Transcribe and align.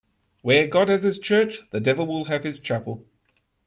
Where 0.41 0.65
God 0.65 0.89
has 0.89 1.03
his 1.03 1.19
church, 1.19 1.59
the 1.69 1.79
devil 1.79 2.07
will 2.07 2.25
have 2.25 2.43
his 2.43 2.57
chapel 2.57 3.05